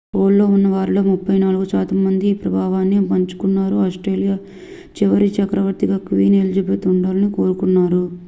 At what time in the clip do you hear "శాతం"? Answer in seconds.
1.71-1.97